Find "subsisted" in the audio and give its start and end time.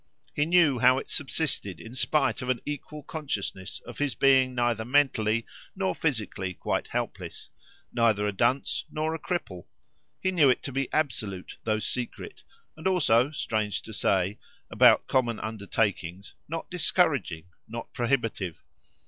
1.11-1.79